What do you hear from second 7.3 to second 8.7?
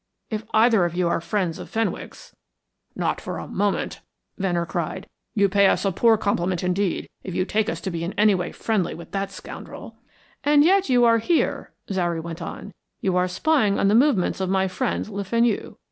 you take us to be in any way